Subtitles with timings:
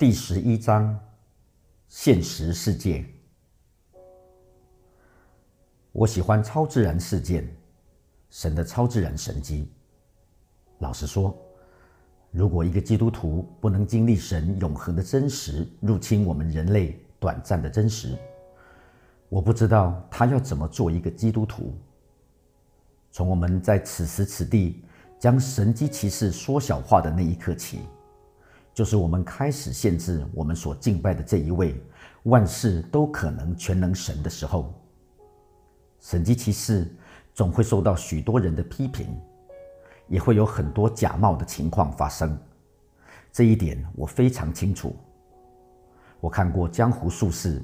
[0.00, 0.98] 第十一章：
[1.86, 3.04] 现实世界。
[5.92, 7.46] 我喜欢超自然事件，
[8.30, 9.70] 神的超自然神迹。
[10.78, 11.36] 老实说，
[12.30, 18.16] 如果一个基督徒不能经历神永恒的真实入侵我们人类短暂的真实，
[19.28, 21.74] 我不知道他要怎么做一个基督徒。
[23.12, 24.82] 从我们在此时此地
[25.18, 27.80] 将神机骑士缩小化的那一刻起。
[28.80, 31.78] 就是我们开始限制我们所敬拜的这一位
[32.22, 34.72] 万事都可能全能神的时候，
[36.00, 36.90] 神迹骑士
[37.34, 39.06] 总会受到许多人的批评，
[40.08, 42.34] 也会有很多假冒的情况发生。
[43.30, 44.96] 这一点我非常清楚。
[46.18, 47.62] 我看过江湖术士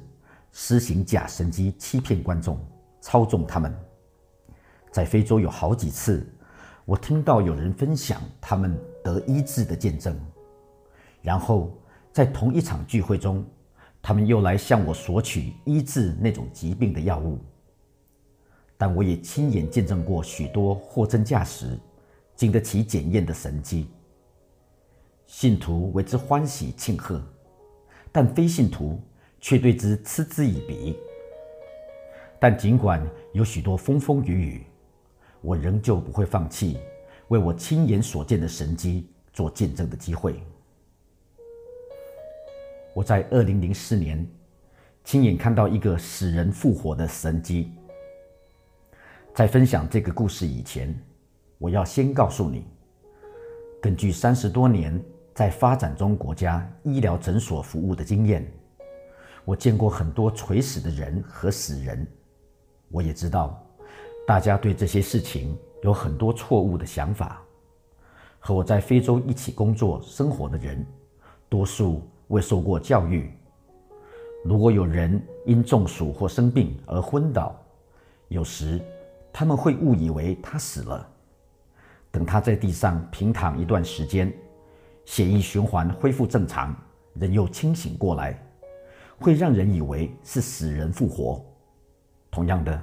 [0.51, 2.63] 施行假神迹欺骗观众，
[3.01, 3.75] 操纵他们。
[4.91, 6.31] 在非洲有好几次，
[6.85, 10.15] 我听到有人分享他们得医治的见证。
[11.21, 11.77] 然后
[12.11, 13.45] 在同一场聚会中，
[14.01, 17.39] 他们又来向我索取医治那种疾病的药物。
[18.77, 21.77] 但我也亲眼见证过许多货真价实、
[22.35, 23.87] 经得起检验的神迹，
[25.25, 27.21] 信徒为之欢喜庆贺，
[28.11, 29.01] 但非信徒
[29.41, 30.95] 却对之嗤之以鼻。
[32.39, 34.63] 但尽管有许多风风雨雨，
[35.41, 36.77] 我仍旧不会放弃
[37.29, 40.39] 为我亲眼所见的神迹做见证的机会。
[42.97, 44.27] 我在二零零四年
[45.03, 47.71] 亲眼看到一个死人复活的神迹。
[49.35, 50.99] 在分享这个故事以前，
[51.59, 52.65] 我要先告诉你，
[53.79, 54.99] 根据三十多年
[55.35, 58.51] 在发展中国家医疗诊所服务的经验，
[59.45, 62.03] 我见过很多垂死的人和死人。
[62.89, 63.63] 我也知道，
[64.25, 67.39] 大家对这些事情有很多错误的想法。
[68.39, 70.83] 和我在非洲一起工作生活的人，
[71.47, 72.01] 多数。
[72.27, 73.31] 未受过教育，
[74.43, 77.55] 如果有人因中暑或生病而昏倒，
[78.27, 78.81] 有时
[79.31, 81.09] 他们会误以为他死了。
[82.11, 84.33] 等他在地上平躺一段时间，
[85.05, 86.75] 血液循环恢复正常，
[87.13, 88.37] 人又清醒过来，
[89.19, 91.41] 会让人以为是死人复活。
[92.29, 92.81] 同样的，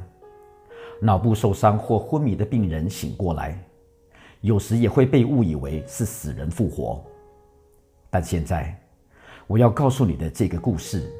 [1.01, 3.63] 脑部受伤或昏迷的病人醒过来，
[4.41, 7.05] 有时也会被误以为是死人复活。
[8.09, 8.75] 但现在。
[9.47, 11.13] 我要告诉你的这个故事，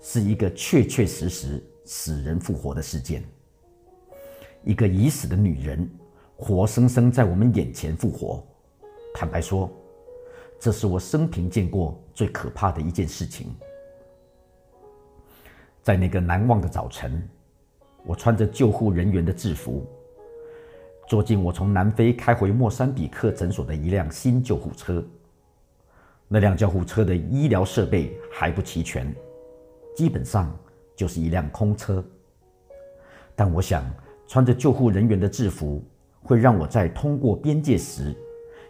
[0.00, 3.22] 是一个确确实实死人复活的事件。
[4.64, 5.88] 一个已死的女人，
[6.36, 8.44] 活生生在我们眼前复活。
[9.14, 9.70] 坦白说，
[10.58, 13.54] 这是我生平见过最可怕的一件事情。
[15.80, 17.26] 在那个难忘的早晨，
[18.04, 19.86] 我穿着救护人员的制服，
[21.06, 25.02] 坐进我从南非开回莫桑比克诊所的一辆新救护车。
[26.30, 29.10] 那辆救护车的医疗设备还不齐全，
[29.96, 30.54] 基本上
[30.94, 32.04] 就是一辆空车。
[33.34, 33.82] 但我想，
[34.26, 35.82] 穿着救护人员的制服
[36.22, 38.14] 会让我在通过边界时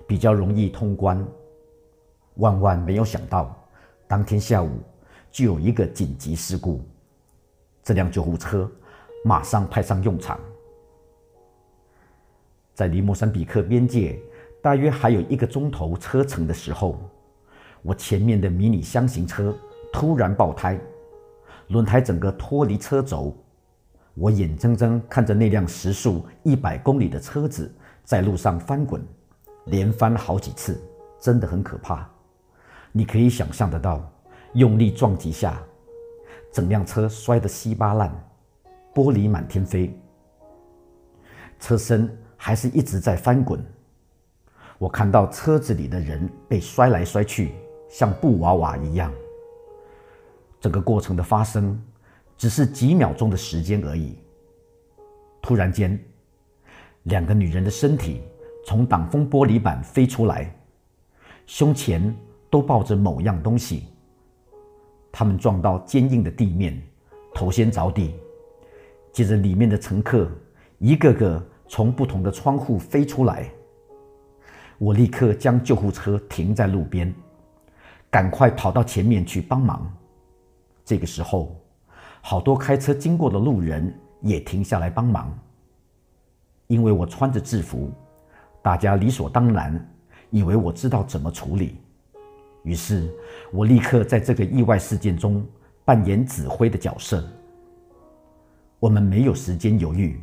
[0.07, 1.27] 比较容易通关。
[2.37, 3.61] 万万没有想到，
[4.07, 4.71] 当天下午
[5.33, 6.81] 就有一个紧急事故，
[7.83, 8.71] 这辆救护车
[9.25, 10.39] 马上派上用场。
[12.73, 14.17] 在离莫桑比克边界
[14.63, 17.01] 大约还有一个钟头车程的时候。
[17.83, 19.57] 我前面的迷你箱型车
[19.93, 20.79] 突然爆胎，
[21.69, 23.37] 轮胎整个脱离车轴，
[24.15, 27.73] 我眼睁睁看着那辆时速一百公里的车子
[28.05, 29.03] 在路上翻滚，
[29.67, 30.81] 连翻好几次，
[31.21, 32.09] 真的很可怕。
[32.91, 34.11] 你可以想象得到，
[34.55, 35.63] 用力撞击下，
[36.53, 38.11] 整辆车摔得稀巴烂，
[38.95, 39.97] 玻璃满天飞，
[41.61, 43.65] 车身还是一直在翻滚。
[44.79, 47.53] 我看到车子里的人被摔来摔去。
[47.89, 49.13] 像布娃娃一样，
[50.61, 51.81] 整个过程的发生
[52.37, 54.17] 只是几秒钟的时间而已。
[55.41, 55.99] 突然间，
[57.05, 58.21] 两个女人的身体
[58.67, 60.55] 从挡风玻璃板飞出来，
[61.47, 62.15] 胸前
[62.51, 63.85] 都抱着某样东西。
[65.11, 66.81] 他们撞到坚硬的地面，
[67.35, 68.15] 头先着地，
[69.11, 70.31] 接着里面的乘客
[70.79, 73.51] 一个个从不同的窗户飞出来。
[74.77, 77.13] 我立刻将救护车停在路边。
[78.11, 79.91] 赶快跑到前面去帮忙。
[80.85, 81.55] 这个时候，
[82.23, 85.37] 好多开车经过的路人也停下来帮忙。
[86.67, 87.91] 因为我穿着制服，
[88.63, 89.89] 大家理所当然
[90.31, 91.79] 以为我知道怎么处理。
[92.63, 93.11] 于是，
[93.53, 95.47] 我立刻在这个意外事件中
[95.85, 97.27] 扮演指挥的角色。
[98.79, 100.21] 我们没有时间犹豫，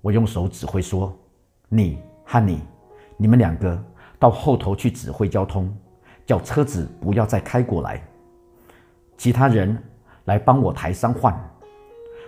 [0.00, 1.14] 我用手指挥说
[1.68, 2.60] ：“你和你，
[3.16, 3.82] 你们两个
[4.18, 5.70] 到后头去指挥交通。”
[6.26, 8.02] 叫车子不要再开过来。
[9.16, 9.76] 其他人
[10.24, 11.32] 来帮我抬伤患。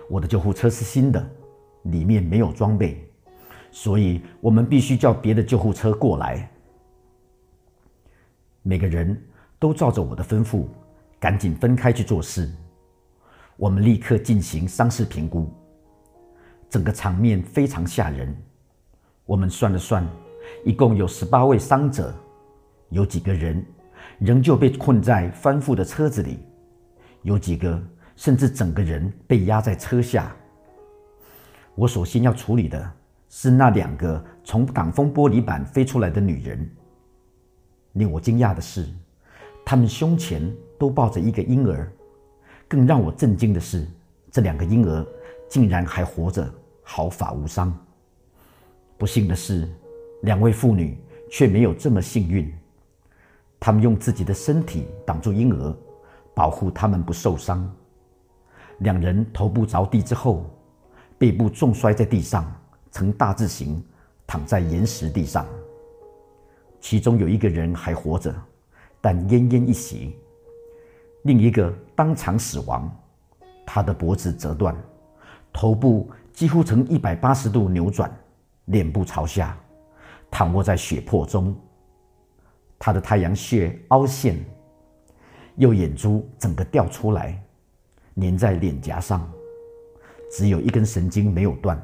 [0.09, 1.29] 我的救护车是新的，
[1.83, 3.09] 里面没有装备，
[3.71, 6.49] 所以我们必须叫别的救护车过来。
[8.61, 9.19] 每个人
[9.59, 10.65] 都照着我的吩咐，
[11.19, 12.51] 赶紧分开去做事。
[13.57, 15.49] 我们立刻进行伤势评估。
[16.69, 18.35] 整个场面非常吓人。
[19.25, 20.07] 我们算了算，
[20.65, 22.13] 一共有十八位伤者，
[22.89, 23.65] 有几个人
[24.19, 26.39] 仍旧被困在翻覆的车子里，
[27.23, 27.81] 有几个
[28.15, 30.35] 甚至整个人被压在车下。
[31.75, 32.91] 我首先要处理的
[33.29, 36.69] 是那两个从挡风玻璃板飞出来的女人。
[37.93, 38.87] 令我惊讶的是，
[39.65, 41.91] 她们胸前都抱着一个婴儿。
[42.67, 43.85] 更让我震惊的是，
[44.31, 45.05] 这两个婴儿
[45.47, 46.49] 竟然还活着，
[46.81, 47.71] 毫发无伤。
[48.97, 49.69] 不幸的是，
[50.23, 50.97] 两位妇女
[51.29, 52.51] 却没有这么幸运。
[53.65, 55.75] 他们用自己的身体挡住婴儿，
[56.35, 57.67] 保护他们不受伤。
[58.81, 60.45] 两人头部着地之后，
[61.17, 62.45] 背部重摔在地上，
[62.91, 63.83] 呈大字形
[64.27, 65.47] 躺在岩石地上。
[66.79, 68.31] 其中有一个人还活着，
[69.01, 70.15] 但奄奄一息。
[71.23, 72.87] 另一个当场死亡，
[73.65, 74.75] 他的脖子折断，
[75.51, 78.15] 头部几乎呈一百八十度扭转，
[78.65, 79.57] 脸部朝下，
[80.29, 81.55] 躺卧在血泊中。
[82.77, 84.37] 他的太阳穴凹陷，
[85.55, 87.41] 右眼珠整个掉出来，
[88.15, 89.31] 粘在脸颊上，
[90.31, 91.81] 只有一根神经没有断。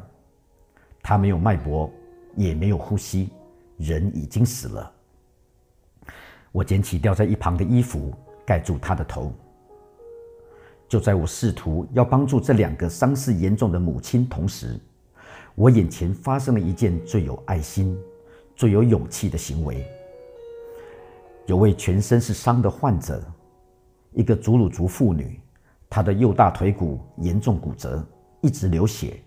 [1.01, 1.91] 他没有脉搏，
[2.35, 3.29] 也没有呼吸，
[3.77, 4.91] 人已经死了。
[6.51, 8.13] 我捡起掉在一旁的衣服。
[8.44, 9.31] 盖住他的头。
[10.89, 14.77] 就在我试图要帮助这两个伤势严重的母亲同时，
[15.55, 17.97] 我眼前发生了一件最有爱心、
[18.55, 19.85] 最有勇气的行为。
[21.45, 23.21] 有位全身是伤的患者，
[24.11, 25.39] 一个祖鲁族妇女，
[25.89, 28.05] 她的右大腿骨严重骨折，
[28.41, 29.19] 一直流血。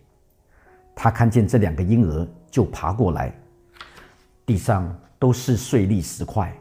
[0.94, 3.34] 她看见这两个婴儿就爬过来，
[4.46, 6.52] 地上都是碎粒石块。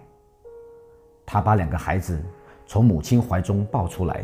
[1.25, 2.21] 她把两个孩子。
[2.65, 4.23] 从母亲怀中抱出来，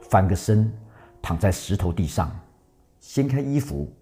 [0.00, 0.72] 翻个身，
[1.20, 2.30] 躺在石头地上，
[3.00, 3.92] 掀开衣服，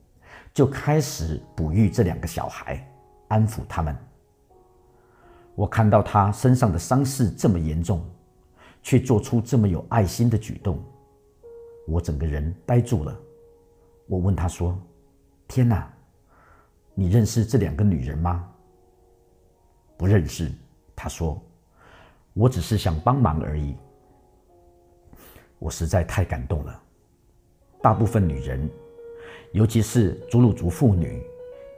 [0.52, 2.86] 就开始哺育这两个小孩，
[3.28, 3.96] 安抚他们。
[5.56, 8.04] 我看到他身上的伤势这么严重，
[8.80, 10.80] 却做出这么有爱心的举动，
[11.88, 13.20] 我整个人呆住了。
[14.06, 14.78] 我问他说
[15.48, 15.92] ：“天哪，
[16.94, 18.48] 你认识这两个女人吗
[19.98, 20.48] ？”“不认识。”
[20.94, 21.42] 他说。
[22.38, 23.74] 我只是想帮忙而已。
[25.58, 26.82] 我实在太感动了。
[27.80, 28.68] 大部分女人，
[29.52, 31.22] 尤其是祖鲁族妇女，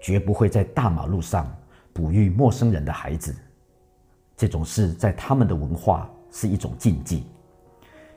[0.02, 1.46] 绝不会在大马路上
[1.92, 3.32] 哺育陌生人的孩子。
[4.38, 7.26] 这种事在他们的文化是一种禁忌，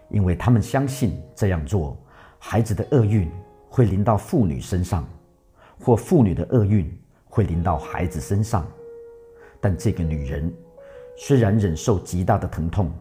[0.09, 1.97] 因为他们相信这样做，
[2.39, 3.29] 孩子的厄运
[3.69, 5.06] 会临到妇女身上，
[5.79, 6.89] 或妇女的厄运
[7.25, 8.65] 会临到孩子身上。
[9.59, 10.50] 但这个女人。
[11.18, 12.91] 虽然忍受极大的疼痛，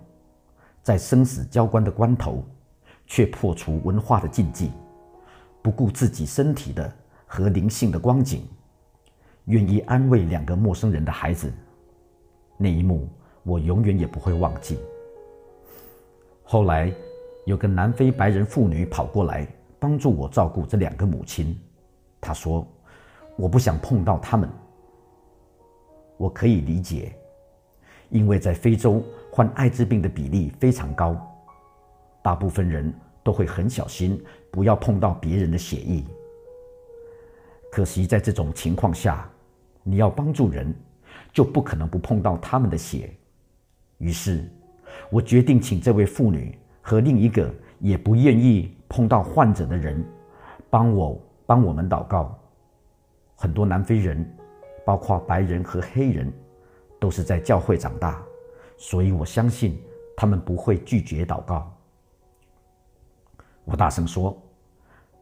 [0.83, 2.45] 在生死交关的关头，
[3.07, 4.73] 却破除文化的禁忌，
[5.63, 6.93] 不顾自己身体的
[7.25, 8.47] 和灵性的光景，
[9.47, 11.51] 愿意安慰两个陌生人的孩子。
[12.63, 13.09] 那一幕，
[13.43, 14.79] 我永远也不会忘记。
[16.43, 16.93] 后来，
[17.47, 21.59] 有个南非白人妇女跑过来帮助我照顾这两个母亲。
[22.21, 22.67] 她说
[23.35, 24.47] ：“我不想碰到他们。”
[26.19, 27.17] 我可以理解。
[28.11, 31.17] 因为在非洲患艾滋病的比例非常高，
[32.23, 32.93] 大部分人
[33.23, 36.05] 都会很小心，不要碰到别人的血液。
[37.73, 39.31] 可惜在这种情况下，
[39.83, 40.75] 你要帮助人，
[41.33, 43.13] 就不可能不碰到他们的血。
[43.99, 44.49] 于是，
[45.11, 50.05] 我决定请这位妇女和另一个也不愿意碰到患者的人，
[50.69, 52.39] 帮我帮我们祷告。
[53.37, 54.29] 很多南非人，
[54.85, 56.33] 包括白人和黑人。
[57.01, 58.23] 都是在教会长大，
[58.77, 59.83] 所以我相信
[60.15, 61.75] 他们不会拒绝祷告。
[63.65, 64.39] 我大声说：“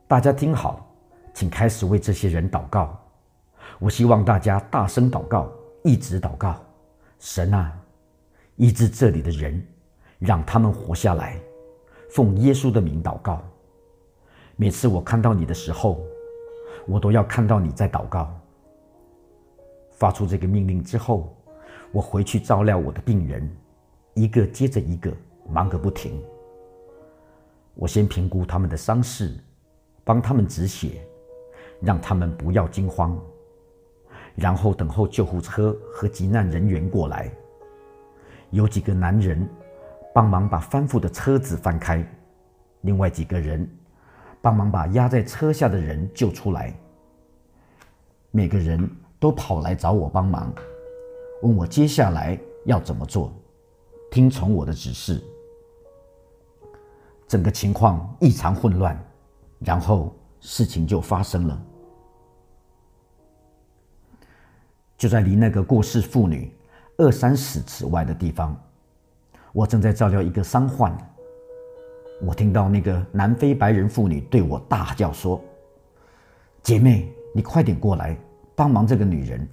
[0.08, 0.92] 大家听好，
[1.32, 2.98] 请开始为这些人祷告。
[3.78, 5.48] 我希望大家大声祷告，
[5.88, 6.54] 一直祷告。
[7.18, 7.76] 神啊，
[8.56, 9.66] 医治这里的人，
[10.18, 11.40] 让他们活下来。
[12.10, 13.42] 奉耶稣的名祷告。
[14.56, 16.00] 每次我看到你的时候，
[16.86, 18.32] 我都要看到你在祷告。
[19.92, 21.34] 发出这个命令之后。”
[21.90, 23.50] 我回去照料我的病人，
[24.12, 25.10] 一个接着一个，
[25.48, 26.22] 忙个不停。
[27.72, 29.34] 我先评估他们的伤势，
[30.04, 31.00] 帮他们止血，
[31.80, 33.18] 让他们不要惊慌，
[34.38, 37.28] 然后等候救护车和急难人员过来。
[38.50, 39.46] 有几个男人
[40.14, 42.06] 帮忙把翻覆的车子翻开，
[42.82, 43.68] 另外几个人
[44.40, 46.72] 帮忙把压在车下的人救出来。
[48.30, 50.52] 每个人都跑来找我帮忙，
[51.42, 53.32] 问我接下来要怎么做，
[54.10, 55.20] 听从我的指示。
[57.26, 58.98] 整个情况异常混乱，
[59.58, 61.62] 然后事情就发生了。
[64.98, 66.52] 就在离那个过世妇女
[66.96, 68.60] 二三十尺外的地方，
[69.52, 70.92] 我正在照料一个伤患。
[72.20, 75.40] 我听到那个南非白人妇女对我大叫说
[76.64, 78.18] ：“姐妹，你快点过来
[78.56, 79.48] 帮忙这个女人！”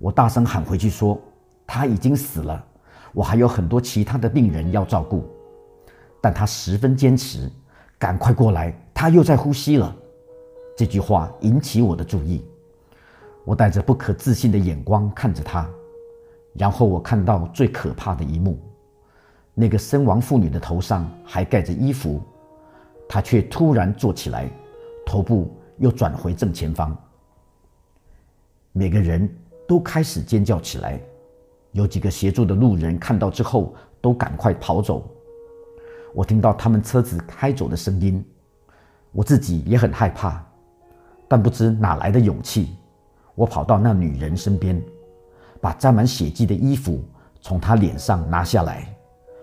[0.00, 1.20] 我大声喊回去说
[1.66, 2.64] ：“她已经死了，
[3.12, 5.22] 我还有很多其他的病人要照顾。”
[6.22, 7.52] 但她十分坚持
[7.98, 9.94] ：“赶快过来，她又在呼吸了。”
[10.74, 12.42] 这句话引起我的注意。
[13.48, 15.66] 我带着不可置信的眼光看着他，
[16.52, 18.58] 然后我看到最可怕的一幕：
[19.54, 22.20] 那个身亡妇女的头上还盖着衣服，
[23.08, 24.50] 她却突然坐起来，
[25.06, 26.94] 头部又转回正前方。
[28.72, 29.26] 每个人
[29.66, 31.00] 都开始尖叫起来，
[31.72, 35.08] 有几个协助的路人看到之后都赶快跑走。
[36.12, 38.22] 我听到他们车子开走的声音，
[39.10, 40.44] 我自己也很害怕，
[41.26, 42.76] 但不知哪来的勇气。
[43.38, 44.82] 我跑到那女人身边，
[45.60, 47.00] 把沾满血迹的衣服
[47.40, 48.92] 从她脸上拿下来。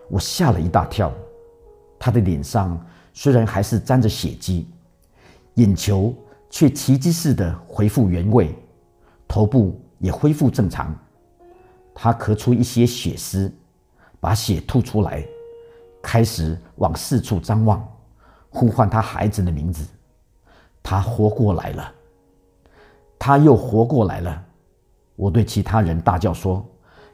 [0.09, 1.09] 我吓了一大跳，
[1.97, 2.77] 她的脸上
[3.13, 4.67] 虽然还是沾着血迹，
[5.53, 6.13] 眼球
[6.49, 8.53] 却奇迹似的恢复原位，
[9.29, 10.93] 头部也恢复正常。
[11.93, 13.49] 她咳出一些血丝，
[14.19, 15.25] 把血吐出来，
[16.03, 17.81] 开始往四处张望，
[18.49, 19.87] 呼唤她孩子的名字。
[20.83, 21.94] 她活过来了。
[23.17, 24.45] 他又活过来了，
[25.15, 26.63] 我对其他人大叫说：“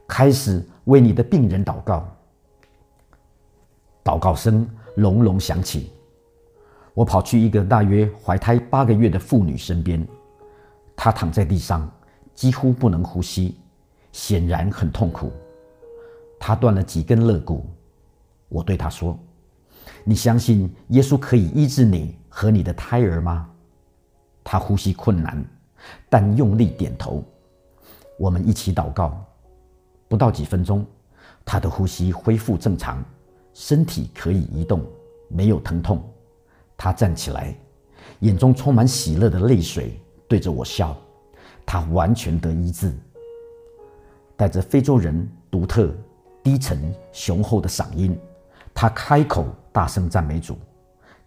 [0.08, 2.06] 开始为你的病人祷告。”
[4.04, 5.92] 祷告声隆隆响起，
[6.94, 10.06] 我跑去一个大约怀胎八个月的妇女身边，
[10.96, 11.90] 她躺在地上，
[12.34, 13.58] 几乎不能呼吸，
[14.12, 15.32] 显然很痛苦。
[16.40, 17.66] 她断了几根肋骨。
[18.50, 19.18] 我对她说
[20.04, 23.48] ：“你相信耶稣可以医治你和你的胎儿吗？”
[24.44, 25.46] 她呼吸困难。
[26.10, 27.24] 但用力点头，
[28.18, 29.24] 我们一起祷告。
[30.08, 30.86] 不到几分钟，
[31.46, 33.04] 他的呼吸恢复正常，
[33.54, 34.86] 身体可以移动，
[35.30, 36.04] 没有疼痛。
[36.76, 37.56] 他站起来，
[38.20, 40.96] 眼中充满喜乐的泪水，对着我笑。
[41.66, 42.94] 他完全得医治，
[44.36, 45.96] 带着非洲人独特、
[46.44, 48.20] 低沉、雄厚的嗓音，
[48.74, 50.58] 他开口大声赞美主，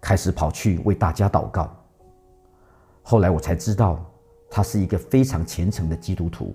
[0.00, 1.74] 开始跑去为大家祷告。
[3.02, 4.04] 后来我才知道。
[4.54, 6.54] 他是一个非常虔诚的基督徒。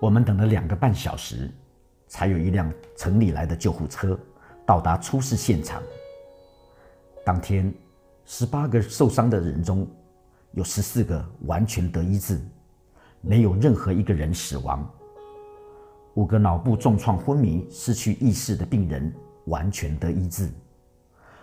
[0.00, 1.48] 我们等了两个半小时，
[2.08, 4.18] 才有一辆城里来的救护车
[4.66, 5.80] 到达出事现场。
[7.24, 7.72] 当天，
[8.24, 9.86] 十八个受伤的人中，
[10.50, 12.40] 有十四个完全得医治，
[13.20, 14.84] 没有任何一个人死亡。
[16.14, 19.14] 五个脑部重创昏迷、失去意识的病人
[19.44, 20.50] 完全得医治。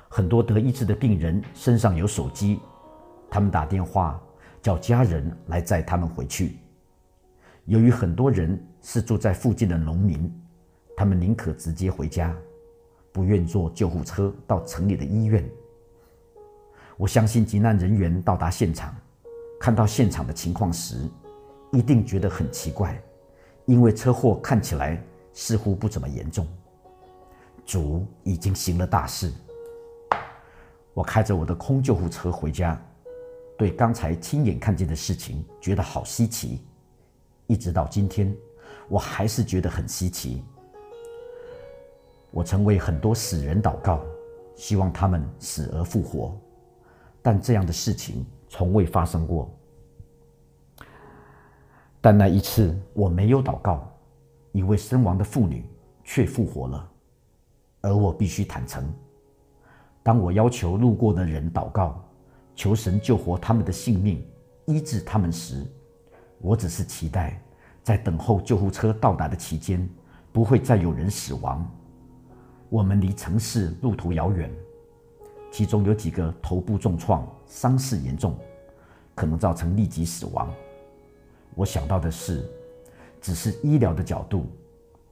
[0.10, 2.60] 很多得医治的病人身上有手机。
[3.36, 4.18] 他们打电话
[4.62, 6.58] 叫家人来载他们回去。
[7.66, 10.34] 由于很多人是住在附近的农民，
[10.96, 12.34] 他们宁可直接回家，
[13.12, 15.46] 不愿坐救护车到城里的医院。
[16.96, 18.96] 我相信急难人员到达现场，
[19.60, 20.96] 看到现场的情况时，
[21.74, 22.98] 一定觉得很奇怪，
[23.66, 24.98] 因为车祸看起来
[25.34, 26.48] 似乎不怎么严重。
[27.66, 29.30] 主已经行了大事。
[30.94, 32.82] 我开着我的空救护车回家。
[33.58, 36.62] 对刚才亲眼看见的事情觉得好稀奇，
[37.48, 38.36] 一直到今天，
[38.90, 40.44] 我还是觉得很稀奇。
[42.32, 44.04] 我曾为很多死人祷告，
[44.56, 46.38] 希望他们死而复活，
[47.22, 49.50] 但这样的事情从未发生过。
[52.02, 53.90] 但那一次我没有祷告，
[54.52, 55.66] 一位身亡的妇女
[56.04, 56.92] 却复活了，
[57.80, 58.94] 而我必须坦诚，
[60.04, 62.02] 当我要求路过的人祷告。
[62.56, 64.26] 求神救活他们的性命，
[64.66, 65.66] 医治他们时，
[66.40, 67.42] 我只是期待，
[67.84, 69.88] 在等候救护车到达的期间，
[70.32, 71.70] 不会再有人死亡。
[72.70, 74.50] 我们离城市路途遥远，
[75.52, 78.38] 其中有几个头部重创，伤势严重，
[79.14, 80.52] 可能造成立即死亡。
[81.56, 82.50] 我想到的是，
[83.22, 84.48] 只是医疗的角度，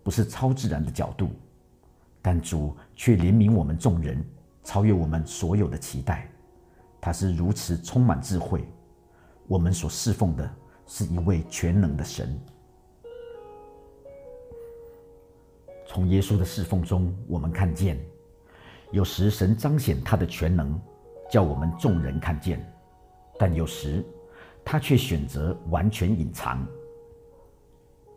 [0.02, 1.30] 不是超自然的角度，
[2.22, 4.26] 但主却怜悯我们众人，
[4.64, 6.28] 超越我们所有的期待。
[7.06, 8.64] 他是如此充满智慧，
[9.46, 10.50] 我们所侍奉的
[10.88, 12.40] 是一位全能的神。
[15.86, 18.00] 从耶稣的侍奉中，我们看见，
[18.92, 20.80] 有时神彰显他的全能，
[21.30, 22.58] 叫我们众人看见；
[23.38, 24.02] 但有时，
[24.64, 26.66] 他却选择完全隐藏。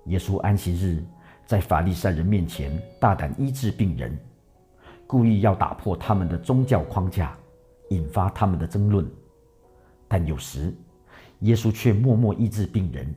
[0.05, 1.05] 耶稣安息日
[1.45, 4.17] 在法利赛人面前大胆医治病人，
[5.09, 7.37] 故意要打破他们的宗教框架，
[7.91, 9.05] 引发他们的争论；
[10.09, 10.75] 但有时，
[11.41, 13.15] 耶稣却默默医治病人，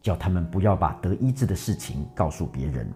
[0.00, 2.92] 叫他们不要把得医治的事情告诉别人。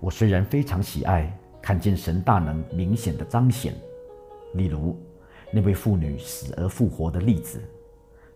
[0.00, 3.74] 我虽然非常喜爱看见神大能明显的彰显，
[4.54, 4.98] 例如
[5.52, 7.62] 那位妇女死而复活的例子，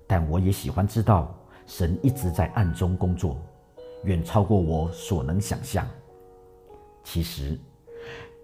[0.06, 1.36] 但我也喜欢知道
[1.66, 3.36] 神一直在暗中工作，
[4.04, 5.84] 远超过我所能想象。
[7.02, 7.58] 其实，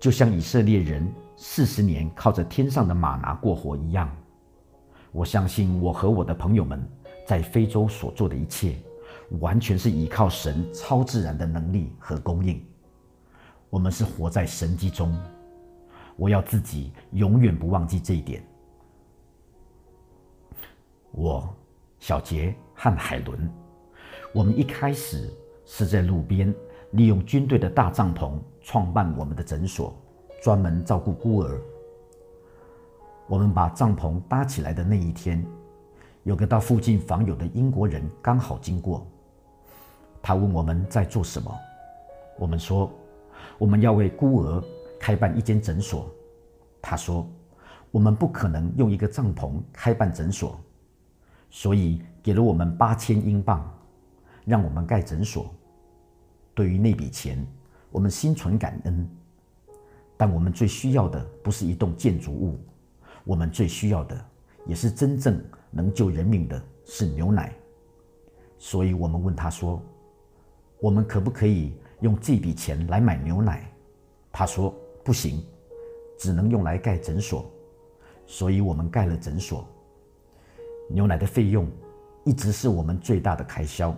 [0.01, 1.09] 就像以色列人
[1.45, 4.09] 四十年靠着天上的马拿过活一样。
[5.11, 6.81] 我相信我和我的朋友们
[7.27, 8.77] 在非洲所做的一切，
[9.41, 12.65] 完全是依靠神超自然的能力和供应。
[13.71, 15.19] 我们是活在神迹中，
[16.15, 18.41] 我要自己永远不忘记这一点。
[21.11, 21.53] 我、
[21.99, 23.53] 小杰和海伦，
[24.33, 25.29] 我们一开始
[25.67, 26.55] 是在路边
[26.93, 29.93] 利用军队的大帐篷创办我们的诊所，
[30.43, 31.57] 专门照顾孤儿。
[33.29, 35.47] 我们把帐篷搭起来的那一天，
[36.25, 39.07] 有个到附近访友的英国人刚好经过。
[40.21, 41.57] 他问我们在做什么，
[42.37, 42.91] 我们说
[43.57, 44.61] 我们要为孤儿
[44.99, 46.13] 开办一间诊所。
[46.81, 47.25] 他说
[47.93, 50.59] 我们不可能用一个帐篷开办诊所，
[51.51, 53.73] 所以给了我们八千英镑，
[54.45, 55.55] 让我们盖诊所。
[56.53, 57.47] 对于那笔钱，
[57.93, 59.09] 我们心存感恩。
[60.23, 62.57] 但我们最需要的不是一栋建筑物。
[63.25, 64.25] 我们最需要的，
[64.69, 67.53] 也是真正能救人命的，是牛奶。
[68.57, 69.83] 所以，我们问他说
[70.79, 73.69] ：“我们可不可以用这笔钱来买牛奶？”
[74.31, 75.45] 他说：“不行，
[76.17, 77.51] 只能用来盖诊所。”
[78.25, 79.67] 所以，我们盖了诊所。
[80.89, 81.67] 牛奶的费用
[82.25, 83.93] 一直是我们最大的开销。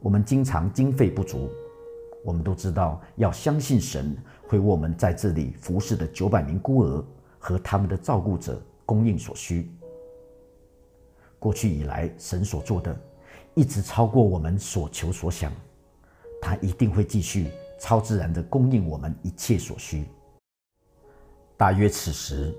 [0.00, 1.48] 我们经常经费不足。
[2.24, 4.16] 我们都知道，要相信神
[4.46, 7.04] 会为我们在这里服侍的九百名孤儿。
[7.38, 9.70] 和他们的照顾者供应所需。
[11.38, 12.98] 过去以来，神所做的
[13.54, 15.52] 一直超过我们所求所想，
[16.42, 20.06] 他一定会继续超自然的供应我们一切所需。
[21.56, 22.52] 大约此时，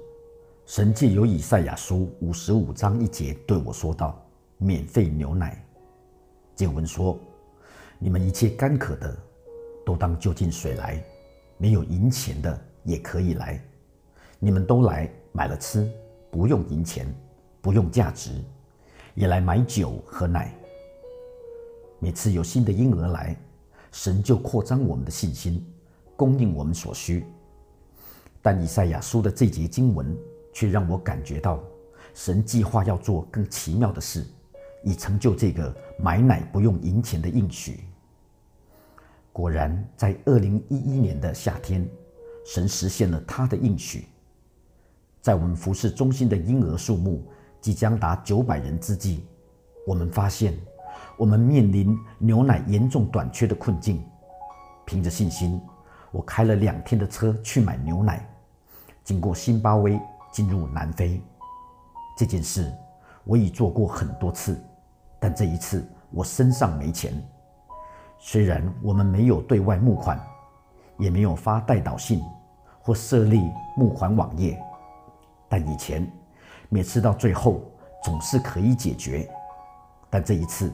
[0.65, 4.17] 神借由以赛亚书五十五章一节对我说道
[4.57, 5.61] ：“免费牛奶。”
[6.55, 7.19] 经文说
[7.99, 9.17] ：“你们一切干渴的，
[9.85, 11.03] 都当就近水来；
[11.57, 13.61] 没有银钱的，也可以来。”
[14.39, 15.91] 你们都来买了吃，
[16.29, 17.07] 不用银钱，
[17.59, 18.29] 不用价值，
[19.15, 20.53] 也来买酒和奶。
[21.99, 23.35] 每次有新的婴儿来，
[23.91, 25.65] 神就扩张我们的信心，
[26.15, 27.25] 供应我们所需。
[28.43, 30.15] 但以赛亚书的这节经文
[30.53, 31.59] 却让我感觉到，
[32.13, 34.23] 神计划要做更奇妙的事，
[34.83, 37.79] 以成就这个买奶不用银钱的应许。
[39.37, 41.87] 果然，在二零一一年的夏天，
[42.43, 44.07] 神实现了他的应许。
[45.21, 47.23] 在我们服侍中心的婴儿数目
[47.61, 49.27] 即将达九百人之际，
[49.85, 50.57] 我们发现
[51.19, 54.03] 我们面临牛奶严重短缺的困境。
[54.87, 55.61] 凭着信心，
[56.09, 58.27] 我开了两天的车去买牛奶，
[59.03, 61.21] 经过新巴威进入南非。
[62.17, 62.73] 这件事
[63.23, 64.59] 我已做过很多次，
[65.19, 67.13] 但这一次我身上没钱。
[68.19, 70.19] 虽然我们没有对外募款，
[70.97, 72.21] 也没有发代祷信
[72.81, 74.61] 或设立募款网页。
[75.47, 76.05] 但以前
[76.69, 77.61] 每次到最后
[78.03, 79.29] 总是可以解决，
[80.09, 80.73] 但这一次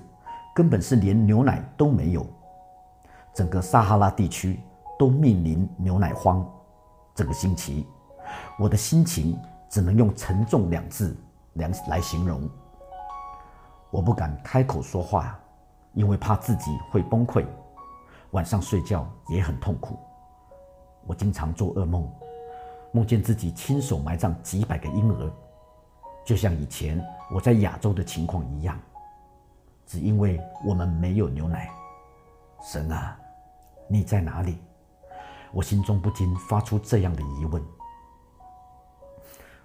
[0.56, 2.26] 根本是连牛奶都没有，
[3.34, 4.60] 整个撒哈拉地区
[4.98, 6.44] 都面临牛奶荒。
[7.14, 7.86] 这个星期，
[8.58, 9.38] 我的心情
[9.70, 11.16] 只能用沉重两字
[11.54, 12.50] 两来形容。
[13.92, 15.40] 我不敢开口说话，
[15.94, 17.46] 因为怕自己会崩溃。
[18.32, 19.98] 晚上睡觉也很痛苦，
[21.06, 22.12] 我经常做噩梦。
[22.92, 25.32] 梦见自己亲手埋葬几百个婴儿，
[26.24, 27.04] 就像以前
[27.34, 28.80] 我在亚洲的情况一样，
[29.86, 31.70] 只因为我们没有牛奶。
[32.62, 33.20] 神啊，
[33.88, 34.58] 你在哪里？
[35.52, 37.64] 我心中不禁发出这样的疑问。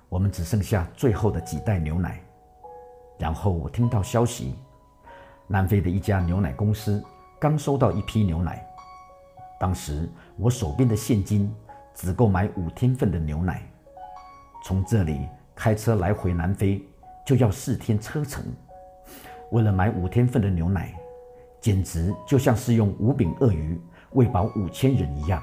[0.08, 2.20] 我们只剩下最后的几袋牛奶，
[3.18, 4.58] 然后我听到消息，
[5.48, 7.02] 南非的一家牛奶公司
[7.40, 8.64] 刚收到一批牛奶，
[9.58, 11.52] 当时我手边的现金。
[12.00, 13.60] 只够买五天份的牛奶，
[14.62, 16.80] 从这里开车来回南非
[17.26, 18.44] 就要四天车程。
[19.50, 20.94] 为了买五天份的牛奶，
[21.60, 23.76] 简直就像是用五饼鳄鱼
[24.12, 25.42] 喂饱五千人一样。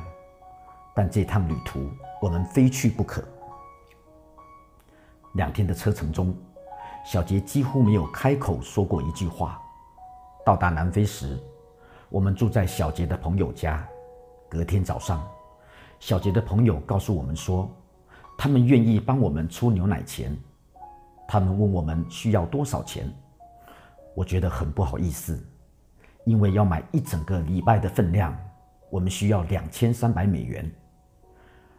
[0.95, 1.89] 但这趟旅途，
[2.21, 3.21] 我们非去不可。
[5.33, 6.33] 两天的车程中，
[7.05, 9.61] 小杰几乎没有开口说过一句话。
[10.45, 11.39] 到达南非时，
[12.07, 13.83] 我们住在小杰的朋友家。
[14.47, 15.27] 隔天早上，
[15.99, 17.67] 小杰的朋友告诉我们说，
[18.37, 20.37] 他们愿意帮我们出牛奶钱。
[21.27, 23.11] 他们问我们需要多少钱，
[24.13, 25.43] 我觉得很不好意思，
[26.25, 28.37] 因为要买一整个礼拜的分量，
[28.91, 30.71] 我们需要两千三百美元。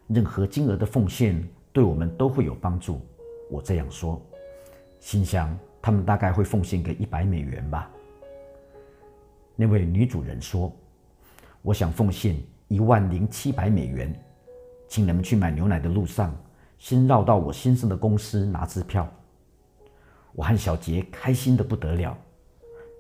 [0.09, 1.40] 任何金额的奉献
[1.72, 3.00] 对我们都会有帮助，
[3.48, 4.20] 我这样说，
[4.98, 7.88] 心想他们大概会奉献个一百美元吧。
[9.57, 10.71] 那位女主人说
[11.62, 12.37] ：“我想奉献
[12.69, 14.14] 一万零七百美元，
[14.87, 16.37] 请你们去买牛奶的路上，
[16.79, 19.11] 先绕到我先生的公司拿支票。”
[20.35, 22.14] 我和小杰开心的不得了，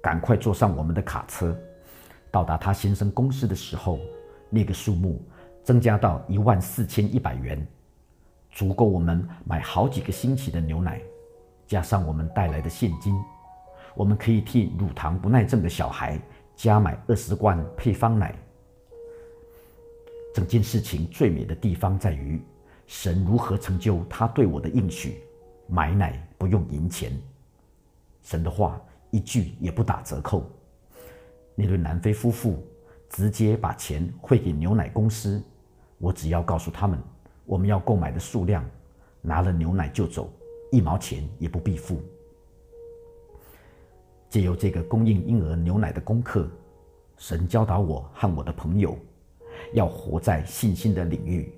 [0.02, 1.54] 赶快坐上我们的卡车，
[2.30, 3.98] 到达他先生公司的时候，
[4.48, 5.22] 那个数目
[5.62, 7.66] 增加到一万四千一百元，
[8.50, 11.02] 足够我们买好几个星期的牛奶，
[11.66, 13.14] 加上我们带来的现金，
[13.94, 16.18] 我们可以替乳糖不耐症的小孩
[16.56, 18.34] 加买二十罐配方奶。
[20.34, 22.42] 整件事情最美的地方在于，
[22.86, 25.22] 神如何成就他对我的应许。
[25.68, 27.10] 买奶不用银钱，
[28.22, 30.48] 神的话一句也不打折扣。
[31.54, 32.62] 那对南非夫妇
[33.10, 35.42] 直接把钱汇给牛奶公司，
[35.98, 36.98] 我只要告诉他们
[37.44, 38.64] 我们要购买的数量，
[39.20, 40.30] 拿了牛奶就走，
[40.70, 42.00] 一毛钱也不必付。
[44.28, 46.48] 借由这个供应婴儿牛奶的功课，
[47.16, 48.96] 神教导我和我的朋友，
[49.72, 51.52] 要活在信心的领域。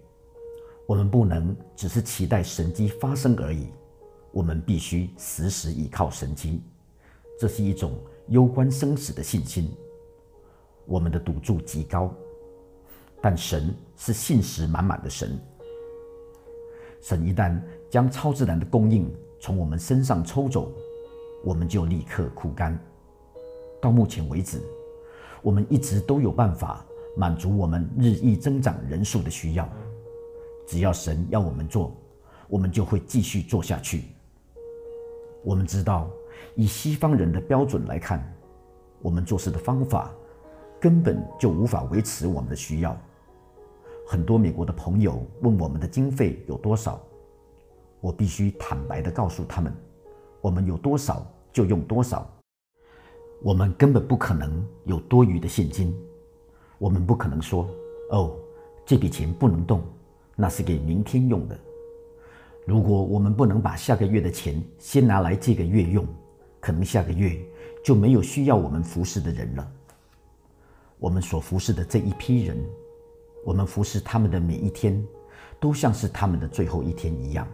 [0.87, 3.69] 我们不能只是期待神迹发生而已。
[4.31, 6.63] 我们必须时时依靠神经，
[7.41, 7.93] 这是一种
[8.29, 9.71] 攸关生死的信心。
[10.85, 12.15] 我们的赌注极高，
[13.21, 15.39] 但神是信实满满的神。
[17.01, 20.73] 神一旦将超自然的供应从我们身上抽走，
[21.43, 22.79] 我们就立刻枯干。
[23.81, 24.61] 到目前为止，
[25.43, 26.85] 我们一直都有办法
[27.17, 29.69] 满足我们日益增长人数的需要。
[30.67, 31.97] 只要神要我们做，
[32.49, 34.05] 我们就会继续做下去。
[35.43, 36.11] 我们知道，
[36.55, 38.23] 以西方人的标准来看，
[39.01, 40.11] 我们做事的方法
[40.81, 42.95] 根本就无法维持我们的需要。
[44.07, 47.01] 很多美国的朋友问我们的经费有多少，
[48.01, 49.73] 我必须坦白地告诉他们，
[50.41, 52.29] 我们有多少就用多少。
[53.43, 55.97] 我们根本不可能有多余的现金，
[56.79, 57.69] 我们不可能说
[58.11, 58.37] ：“哦，
[58.85, 59.83] 这笔钱不能动，
[60.35, 61.59] 那是给明天用的。”
[62.67, 66.05] 如果我们不能把下个月的钱先拿来这个月用，
[66.61, 67.41] 可能下个月
[67.83, 69.73] 就没有需要我们服侍的人了。
[70.99, 72.59] 我们所服侍的这一批人，
[73.45, 75.03] 我们服侍他们的每一天，
[75.61, 77.47] 都像是他们的最后一天一样，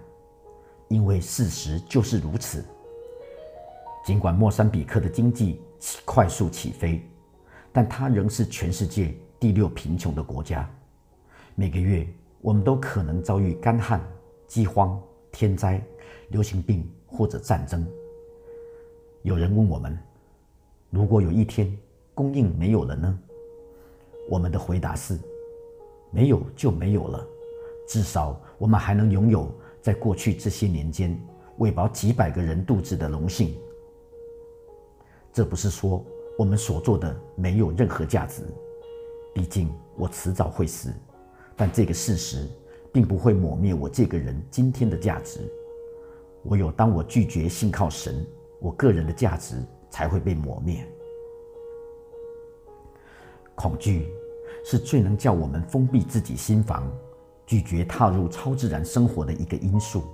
[0.88, 2.64] 因为事实就是如此。
[4.04, 5.62] 尽管莫桑比克的经济
[6.04, 7.02] 快速起飞，
[7.72, 10.68] 但它仍是全世界第六贫穷的国家。
[11.54, 12.06] 每个月，
[12.42, 14.00] 我们都可能遭遇干旱。
[14.46, 15.00] 饥荒、
[15.32, 15.82] 天灾、
[16.28, 17.84] 流行病或者战争。
[19.22, 19.98] 有人问我们：
[20.90, 21.74] 如果有一天
[22.12, 23.18] 供应没有了呢？
[24.28, 25.18] 我们的回答是：
[26.10, 27.26] 没有就没有了。
[27.88, 31.18] 至少我们还能拥有在过去这些年间
[31.56, 33.56] 喂饱几百个人肚子的荣幸。
[35.34, 36.02] 这不是说
[36.38, 38.42] 我们所做的没有任何价值，
[39.34, 40.90] 毕竟我迟早会死。
[41.54, 42.48] 但这个事实。
[42.94, 45.40] 并不会抹灭我这个人今天的价值。
[46.44, 48.24] 唯有当我拒绝信靠神，
[48.60, 49.56] 我个人的价值
[49.90, 50.86] 才会被抹灭。
[53.56, 54.06] 恐惧
[54.64, 56.88] 是最能叫我们封闭自己心房、
[57.44, 60.04] 拒绝踏入超自然生活的一个因素。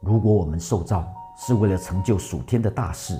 [0.00, 3.18] 如果我们受造是为了成就属天的大事，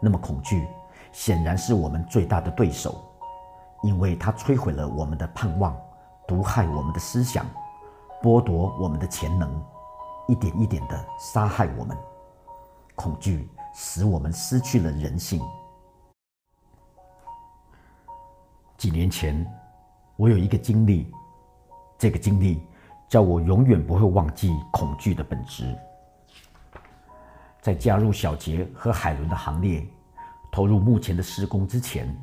[0.00, 0.66] 那么恐惧
[1.12, 3.02] 显然是我们最大的对手，
[3.82, 5.76] 因为它摧毁了我们的盼望。
[6.28, 7.46] 毒害我们的思想，
[8.20, 9.62] 剥夺我们的潜能，
[10.26, 11.96] 一点一点的杀害我们。
[12.96, 15.40] 恐惧使我们失去了人性。
[18.76, 19.46] 几年前，
[20.16, 21.12] 我有一个经历，
[21.96, 22.60] 这个经历
[23.08, 25.78] 叫我永远不会忘记恐惧的本质。
[27.66, 29.84] 在加入小杰和海伦的行列，
[30.52, 32.16] 投入目前的施工之前，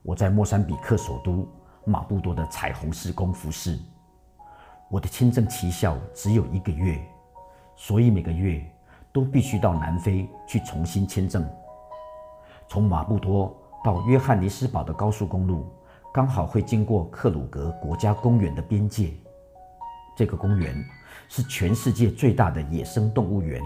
[0.00, 1.44] 我在莫桑比克首都。
[1.84, 3.76] 马布多的彩虹施工服饰，
[4.88, 7.00] 我的签证期效只有一个月，
[7.74, 8.64] 所以每个月
[9.12, 11.44] 都必须到南非去重新签证。
[12.68, 15.66] 从马布多到约翰尼斯堡的高速公路
[16.12, 19.12] 刚好会经过克鲁格国家公园的边界。
[20.16, 20.74] 这个公园
[21.28, 23.60] 是全世界最大的野生动物园，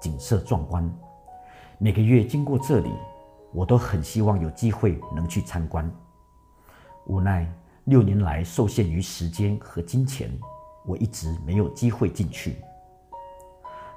[0.00, 0.90] 景色壮观。
[1.78, 2.90] 每个月经过这里，
[3.52, 5.90] 我都很希望有机会能去参观。
[7.06, 7.50] 无奈
[7.84, 10.30] 六年来受限于时间和金钱，
[10.86, 12.56] 我一直没有机会进去。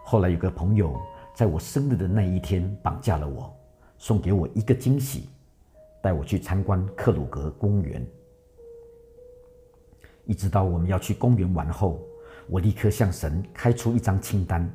[0.04, 1.00] 后来有个朋友
[1.34, 3.54] 在我生日的那一天绑架了我，
[3.98, 5.30] 送给我一个惊喜，
[6.02, 8.06] 带我去参观克鲁格公园。
[10.26, 12.02] 一直到我们要去公园玩后，
[12.48, 14.70] 我立刻向神开出一张清单，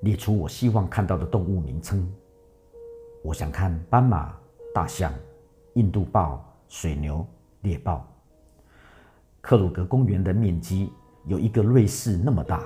[0.00, 2.06] 列出我希望看到的动物名称。
[3.22, 4.36] 我想看斑马、
[4.74, 5.12] 大象、
[5.74, 7.26] 印度豹、水牛、
[7.62, 8.06] 猎豹。
[9.40, 10.92] 克鲁格公园的面积
[11.24, 12.62] 有一个瑞士那么大，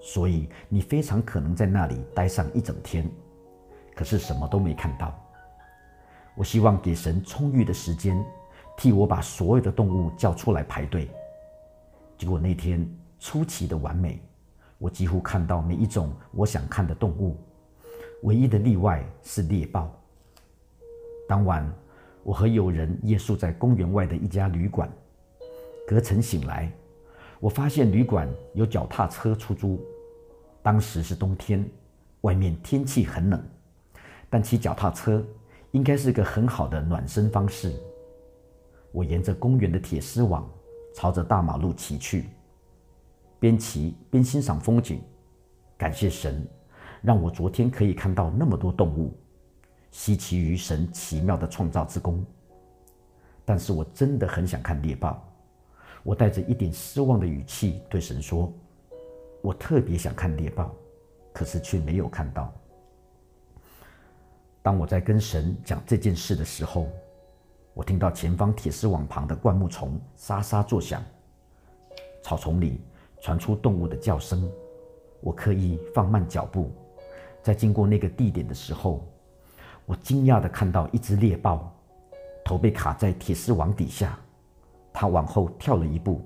[0.00, 3.08] 所以你非常可能在那里待上一整天。
[3.94, 5.14] 可是什么都没看到。
[6.36, 8.24] 我希望给神充裕的时间，
[8.76, 11.10] 替我把所有的动物叫出来排队。
[12.16, 14.20] 结果那天出奇的完美，
[14.78, 17.36] 我几乎看到每一种我想看的动物。
[18.22, 19.92] 唯一的例外是猎豹。
[21.28, 21.70] 当晚，
[22.22, 24.90] 我和友人夜宿在公园外的一家旅馆。
[25.86, 26.70] 隔晨醒来，
[27.40, 29.80] 我发现旅馆有脚踏车出租。
[30.62, 31.64] 当时是冬天，
[32.22, 33.42] 外面天气很冷，
[34.28, 35.24] 但骑脚踏车
[35.70, 37.72] 应该是个很好的暖身方式。
[38.92, 40.48] 我沿着公园的铁丝网，
[40.94, 42.26] 朝着大马路骑去，
[43.40, 45.00] 边骑边欣赏风景，
[45.76, 46.46] 感谢神。
[47.00, 49.16] 让我昨天可以看到那么多动物，
[49.92, 52.24] 稀奇于神奇妙的创造之功。
[53.44, 55.24] 但是我真的很想看猎豹，
[56.02, 58.52] 我带着一点失望的语气对神说
[59.40, 60.74] ：“我特别想看猎豹，
[61.32, 62.52] 可是却没有看到。”
[64.60, 66.88] 当我在跟神讲这件事的时候，
[67.74, 71.00] 我听到前方铁丝网旁的灌木丛沙沙作响，
[72.24, 72.80] 草丛里
[73.20, 74.50] 传出动物的叫声。
[75.20, 76.70] 我刻意放慢脚步。
[77.42, 79.04] 在经过那个地点的时候，
[79.86, 81.72] 我惊讶地看到一只猎豹，
[82.44, 84.18] 头被卡在铁丝网底下，
[84.92, 86.20] 它往后跳了一步，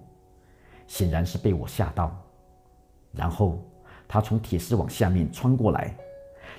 [0.86, 2.14] 显然是被我吓到。
[3.12, 3.58] 然后
[4.08, 5.94] 它从铁丝网下面穿过来，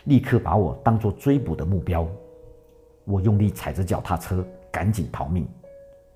[0.05, 2.07] 立刻把我当作追捕的目标。
[3.05, 5.47] 我用力踩着脚踏车，赶紧逃命。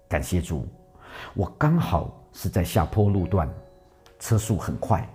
[0.08, 0.66] 感谢主，
[1.34, 3.52] 我刚好是在下坡路段，
[4.20, 5.08] 车速很快，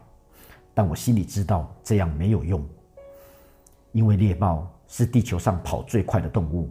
[0.74, 2.64] 但我心里知道这样没有用。
[3.92, 6.70] 因为猎豹是地球上跑最快的动物，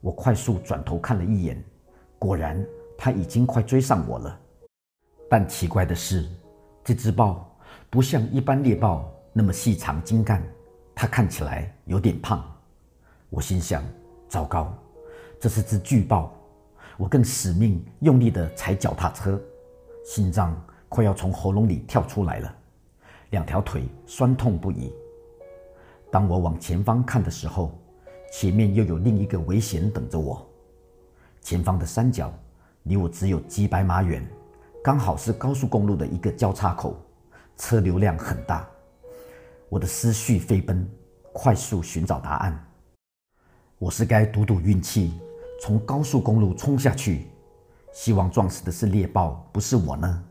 [0.00, 1.62] 我快速转头看了一眼，
[2.18, 2.64] 果然
[2.96, 4.40] 它已经快追上我了。
[5.28, 6.28] 但奇怪的是，
[6.84, 7.52] 这只豹
[7.90, 10.42] 不像一般猎豹那么细长精干，
[10.94, 12.44] 它看起来有点胖。
[13.28, 13.82] 我心想：
[14.28, 14.72] 糟糕，
[15.40, 16.32] 这是只巨豹！
[16.98, 19.40] 我更死命用力地踩脚踏车，
[20.04, 20.54] 心脏
[20.92, 22.54] 快要从喉咙里跳出来了，
[23.30, 24.92] 两条腿酸痛不已。
[26.10, 27.72] 当我往前方看的时候，
[28.30, 30.46] 前面又有另一个危险等着我。
[31.40, 32.30] 前方的山脚
[32.82, 34.22] 离我只有几百码远，
[34.84, 36.94] 刚好是高速公路的一个交叉口，
[37.56, 38.68] 车流量很大。
[39.70, 40.86] 我的思绪飞奔，
[41.32, 42.66] 快速寻找答案。
[43.78, 45.18] 我是该赌赌运气，
[45.62, 47.28] 从高速公路冲下去，
[47.94, 50.24] 希望撞死的是猎豹，不是我呢？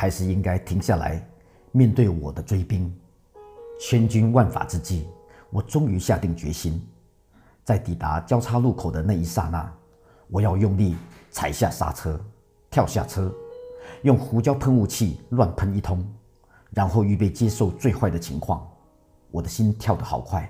[0.00, 1.20] 还是应该停下来，
[1.72, 2.96] 面对我的追兵？
[3.80, 5.08] 千军万法之际，
[5.50, 6.80] 我终于下定决心，
[7.64, 9.68] 在抵达交叉路口的那一刹那，
[10.28, 10.94] 我要用力
[11.32, 12.16] 踩下刹车，
[12.70, 13.34] 跳下车，
[14.02, 16.08] 用胡椒喷雾器乱喷一通，
[16.70, 18.64] 然后预备接受最坏的情况。
[19.32, 20.48] 我的心跳得好快，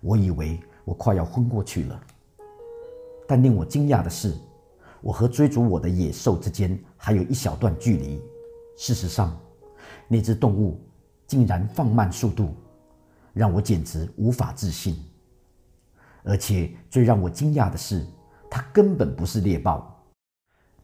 [0.00, 2.00] 我以为我快要昏过去了。
[3.26, 4.34] 但令我惊讶的是，
[5.02, 8.18] 我和追逐我的野兽之间还有一小段距离。
[8.78, 9.38] 事实上，
[10.08, 10.82] 那只动物。
[11.26, 12.56] 竟然放慢速度，
[13.34, 14.96] 让我简直无法置信。
[16.22, 18.02] 而且最让我惊讶的是，
[18.50, 19.94] 它根本不是猎豹。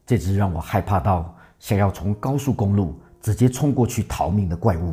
[0.04, 4.92] 这只让我害怕到想要从高速公路直接冲过去逃命的怪物，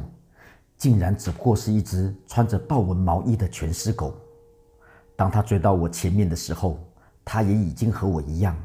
[0.78, 4.16] 竟然只不过是一只穿着豹纹毛衣的全尸狗。
[5.18, 6.80] 当它追到我前面的时候，
[7.26, 8.56] 它也已经和我一样，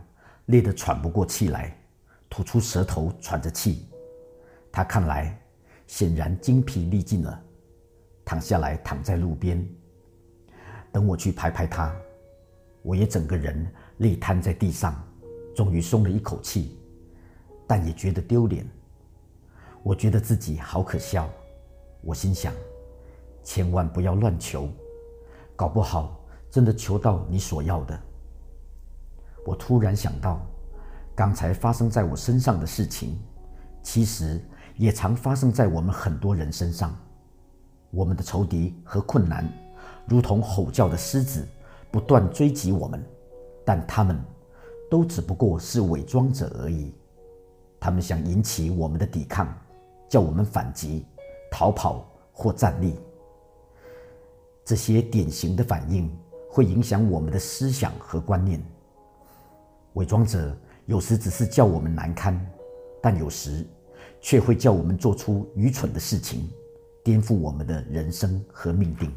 [0.44, 1.76] 累得喘不过气来，
[2.30, 3.88] 吐出舌头喘着气。
[4.76, 5.34] 他看来。
[5.86, 7.42] 显然精疲力尽了，
[8.24, 9.64] 躺下来躺在路边，
[10.92, 11.94] 等我去拍拍他。
[12.82, 15.00] 我也整个人累瘫在地上，
[15.54, 16.76] 终于松了一口气，
[17.68, 18.66] 但也觉得丢脸。
[19.84, 21.30] 我觉得自己好可笑。
[22.02, 22.52] 我心想：
[23.44, 24.68] 千万不要乱求，
[25.54, 27.98] 搞不好真的求到你所要的。
[29.46, 30.44] 我突然想到，
[31.14, 33.16] 刚才发生在我身上的事情，
[33.84, 34.44] 其实
[34.76, 36.96] 也常发生在我们很多人身上。
[37.90, 39.48] 我们的仇敌和困难，
[40.06, 41.46] 如同吼叫的狮子，
[41.90, 43.02] 不断追击我们，
[43.64, 44.20] 但他们
[44.90, 46.94] 都只不过是伪装者而已。
[47.80, 49.48] 他们想引起我们的抵抗，
[50.08, 51.06] 叫我们反击、
[51.50, 52.98] 逃跑或站立。
[54.64, 56.10] 这些典型的反应
[56.50, 58.60] 会影响我们的思想和观念。
[59.94, 60.54] 伪装者
[60.86, 62.38] 有时只是叫我们难堪，
[63.00, 63.64] 但有时
[64.20, 66.48] 却会叫我们做出愚蠢的事情，
[67.04, 69.12] 颠覆我们的人生和命定。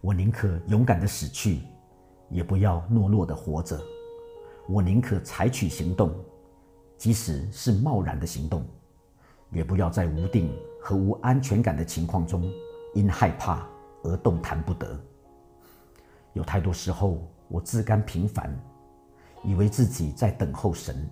[0.00, 1.60] 我宁可勇敢的死去，
[2.30, 3.80] 也不要懦弱的活着。
[4.68, 6.14] 我宁可采取行动，
[6.96, 8.64] 即使是贸然的行动，
[9.50, 12.50] 也不要在无定和无安全感的情况中。
[12.92, 13.64] 因害怕
[14.02, 14.98] 而动弹不得。
[16.32, 18.52] 有太多时候，我自甘平凡，
[19.44, 21.08] 以为自己在等候神，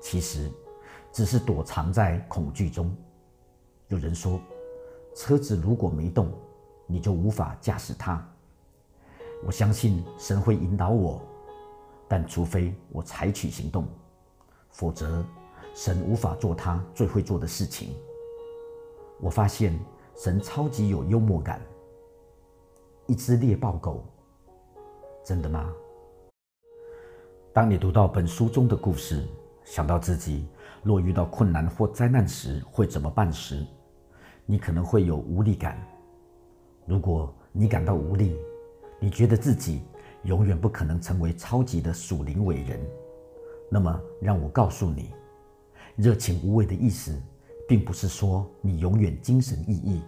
[0.00, 0.50] 其实
[1.12, 2.94] 只是躲藏在恐惧中。
[3.88, 4.40] 有人说，
[5.14, 6.32] 车子如果没动，
[6.86, 8.26] 你就无法驾驶它。
[9.44, 11.20] 我相信神会引导我，
[12.08, 13.86] 但除非我采取行动，
[14.70, 15.24] 否则
[15.74, 17.94] 神无法做他最会做的事情。
[19.20, 19.78] 我发现。
[20.16, 21.62] 神超级有幽默感。
[23.06, 24.04] 一只猎豹狗，
[25.24, 25.72] 真的吗？
[27.54, 29.26] 当你读到本书中的故事，
[29.70, 30.48] 想到自己
[30.82, 33.64] 若遇到困难或灾难时会怎么办时，
[34.44, 35.80] 你可能会有无力感。
[36.86, 38.36] 如果你感到无力，
[38.98, 39.82] 你觉得自己
[40.24, 42.80] 永远不可能成为超级的属灵伟人，
[43.70, 45.12] 那么让我告诉你，
[45.94, 47.16] 热情无畏的意思。
[47.68, 50.00] 并不是说你永远精神奕奕，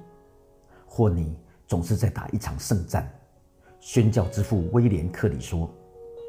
[0.84, 3.08] 或你总是在打一场胜战。
[3.78, 5.70] 宣教之父威廉·克里说：“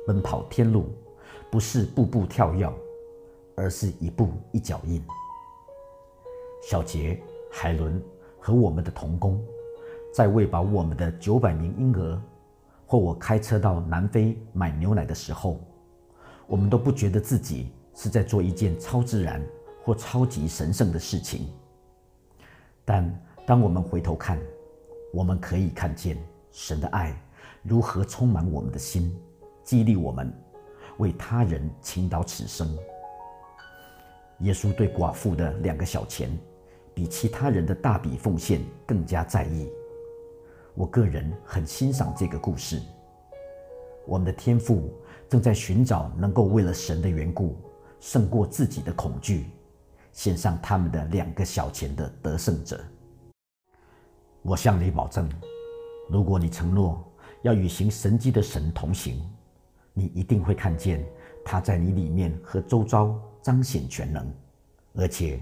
[0.05, 0.93] 奔跑天路，
[1.49, 2.71] 不是步步跳跃，
[3.55, 5.03] 而是一步一脚印。”
[6.61, 8.01] 小杰、海伦
[8.39, 9.43] 和我们的童工，
[10.13, 12.21] 在喂饱我们的九百名婴儿，
[12.85, 15.59] 或我开车到南非买牛奶的时候，
[16.47, 19.41] 我们都不觉得自己是在做一件超自然。
[19.85, 21.45] 或超级神圣的事情，
[22.85, 23.03] 但
[23.45, 24.39] 当我们回头看，
[25.11, 26.17] 我们可以看见
[26.53, 27.13] 神的爱
[27.63, 29.13] 如何充满我们的心，
[29.61, 30.33] 激励我们
[30.99, 32.73] 为他人倾倒此生。
[34.39, 36.29] 耶稣对寡妇的两个小钱，
[36.93, 39.69] 比其他人的大笔奉献更加在意。
[40.75, 42.81] 我个人很欣赏这个故事。
[44.05, 44.93] 我们的天父
[45.29, 47.55] 正在寻找能够为了神的缘故
[47.99, 49.45] 胜过自己的恐惧。
[50.11, 52.79] 献上他们的两个小钱的得胜者，
[54.43, 55.27] 我向你保证，
[56.07, 57.03] 如果你承诺
[57.41, 59.19] 要与行神迹的神同行，
[59.91, 61.03] 你一定会看见
[61.43, 64.33] 他在你里面和周遭彰显全能，
[64.95, 65.39] 而且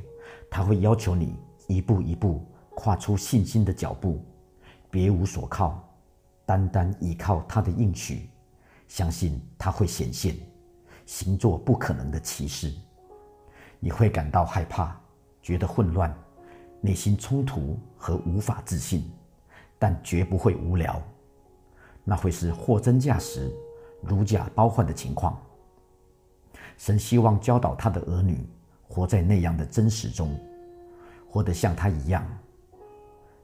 [0.49, 1.37] 他会要求你
[1.67, 4.25] 一步一步跨出信心的脚步，
[4.89, 5.87] 别无所靠，
[6.45, 8.27] 单单依靠他的应许，
[8.87, 10.35] 相信他会显现，
[11.05, 12.73] 行做不可能的奇事。
[13.79, 14.99] 你会感到害怕，
[15.41, 16.11] 觉得混乱，
[16.81, 19.09] 内心冲突和无法自信，
[19.77, 21.01] 但绝不会无聊。
[22.03, 23.51] 那会是货真价实、
[24.01, 25.39] 如假包换的情况。
[26.81, 28.43] 神希望教导他的儿女
[28.89, 30.35] 活在那样的真实中，
[31.29, 32.25] 活得像他一样。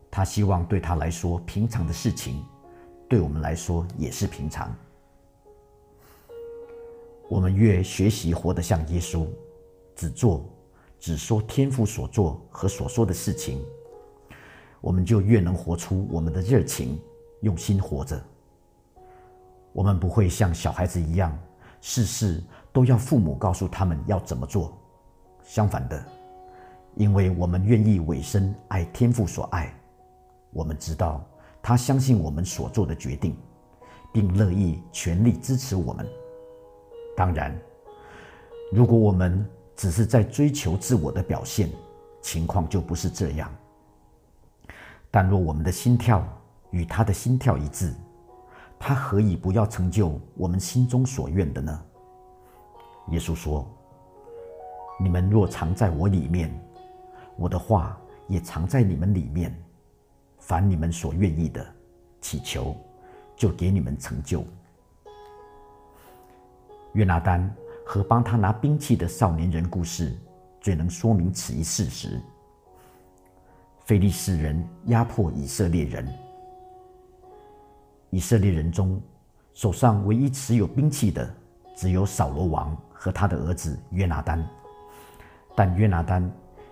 [0.09, 2.43] 他希望对他来说平常的事情，
[3.07, 4.75] 对我们来说也是平常。
[7.29, 9.27] 我们越学习活得像耶稣。
[9.95, 10.43] 只做、
[10.99, 13.63] 只说天父所做和所说的事情，
[14.81, 16.99] 我们就越能活出我们的热情，
[17.41, 18.19] 用心活着。
[19.73, 21.37] 我们不会像小孩子一样，
[21.81, 22.43] 事事
[22.77, 24.71] 都要父母告诉他们要怎么做。
[25.41, 25.99] 相反的，
[26.93, 29.73] 因为我们愿意委身爱天父所爱，
[30.51, 31.25] 我们知道
[31.59, 33.35] 他相信我们所做的决定，
[34.13, 36.07] 并乐意全力支持我们。
[37.15, 37.59] 当然，
[38.71, 39.43] 如果我们
[39.75, 41.71] 只是在追求自我的表现，
[42.21, 43.51] 情况就不是这样。
[45.09, 46.23] 但若我们的心跳
[46.69, 47.91] 与他的心跳一致，
[48.77, 51.83] 他何以不要成就我们心中所愿的呢？
[53.09, 53.67] 耶稣说
[54.99, 56.53] ：“你们若藏在我里面，
[57.35, 59.55] 我的话也藏在你们里面。
[60.39, 61.65] 凡你们所愿意的，
[62.21, 62.75] 祈求，
[63.35, 64.43] 就给你们成就。”
[66.93, 67.53] 约拿丹。
[67.89, 70.13] 和帮他拿兵器的少年人故事，
[70.59, 72.21] 最能说明此一事实。
[73.85, 76.05] 非利士人压迫以色列人，
[78.09, 79.01] 以色列人中
[79.53, 81.33] 手上唯一持有兵器的
[81.77, 84.45] 只有扫罗王和他的儿子约拿丹，
[85.55, 86.29] 但约拿丹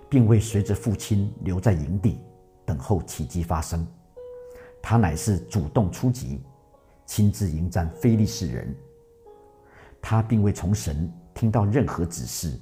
[0.10, 2.20] 并未随着父亲留在营地
[2.66, 3.86] 等候奇迹发生，
[4.82, 6.42] 他乃是主动出击，
[7.06, 8.76] 亲自迎战非利士人。
[10.02, 12.60] 他并未从神听到任何指示，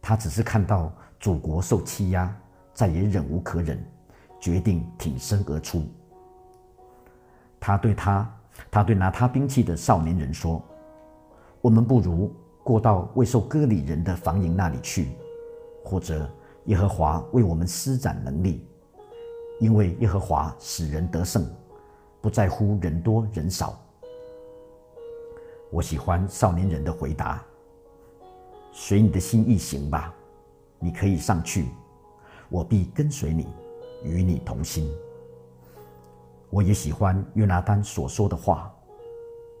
[0.00, 2.34] 他只是看到祖国受欺压，
[2.72, 3.84] 再也忍无可忍，
[4.40, 5.84] 决定挺身而出。
[7.60, 8.28] 他对他，
[8.70, 10.60] 他对拿他兵器的少年人说
[11.60, 12.34] ：“我们不如
[12.70, 15.08] 过到未受割礼人的房营那里去，
[15.84, 16.30] 或者
[16.66, 18.64] 耶和华为我们施展能力，
[19.58, 21.44] 因为耶和华使人得胜，
[22.20, 23.76] 不在乎人多人少。”
[25.72, 27.44] 我喜欢少年人的回答
[28.70, 30.14] ：“随你的心意行吧，
[30.78, 31.70] 你可以上去，
[32.50, 33.48] 我必跟随你，
[34.04, 34.88] 与你同心。”
[36.50, 38.72] 我也喜欢约拿丹所说的话，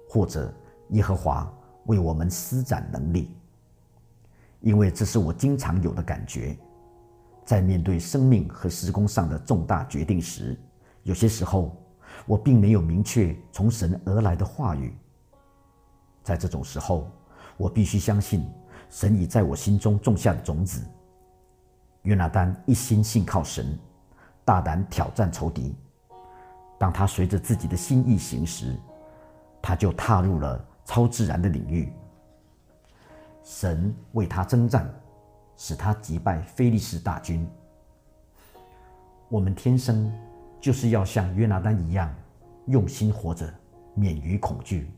[0.08, 0.54] 或者
[0.90, 1.52] 耶和华
[1.90, 3.34] 为我们施展能力，
[4.60, 6.56] 因为这是我经常有的感觉，
[7.44, 10.56] 在面对生命和时空上的重大决定时，
[11.02, 11.76] 有些时候
[12.26, 14.96] 我并没有明确从神而来的话语。
[16.22, 17.10] 在这种时候，
[17.56, 18.48] 我必须相信
[18.88, 20.80] 神已在我心中种下的种子。
[22.02, 23.76] 约拿丹一心信靠神，
[24.44, 25.74] 大胆挑战仇敌。
[26.78, 28.76] 当他随着自己的心意行时，
[29.60, 31.92] 他就踏入了超自然的领域。
[33.44, 34.92] 神为他征战，
[35.56, 37.48] 使他击败菲利士大军。
[39.28, 40.12] 我们天生
[40.60, 42.12] 就是要像约拿丹一样，
[42.66, 43.48] 用心活着，
[43.94, 44.90] 免于恐惧。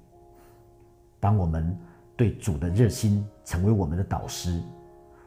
[1.21, 1.79] 当我们
[2.17, 4.63] 对主的热心成为我们的导师，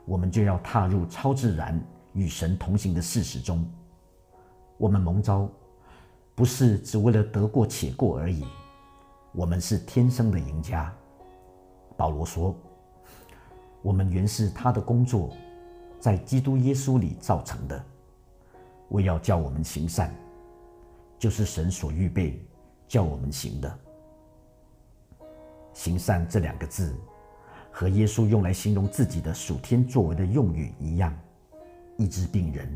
[0.03, 1.80] 我们就要踏入超自然
[2.13, 3.63] 与神同行的事实中。
[4.78, 5.47] 我们蒙召，
[6.34, 8.43] 不是只为了得过且过而已，
[9.36, 10.94] 我们是天生的赢家。
[11.98, 12.56] 保罗说
[13.84, 15.36] ：“我们原是他的工作，
[16.00, 17.84] 在基督耶稣里造成的，
[18.90, 20.14] 为要叫我们行善，
[21.20, 22.42] 就是神所预备
[22.88, 23.80] 叫我们行的。”
[25.74, 26.96] 行善这两个字，
[27.70, 31.14] 和耶稣用来形容自己的属天作为的用语一样：
[31.98, 32.74] 医治病人、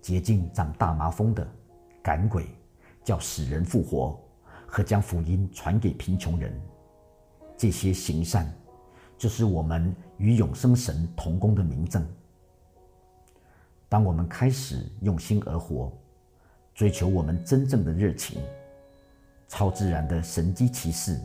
[0.00, 1.46] 洁净长大麻风的、
[2.02, 2.48] 赶鬼、
[3.04, 4.20] 叫死人复活，
[4.70, 6.52] 和将福音传给贫穷人。
[7.56, 8.50] 这些行善，
[9.18, 12.06] 就是我们与永生神同工的明证。
[13.88, 15.92] 当我们开始用心而活，
[16.74, 18.40] 追求我们真正的热情，
[19.48, 21.20] 超自然的神机骑士。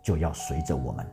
[0.00, 1.06] 就要随着我们。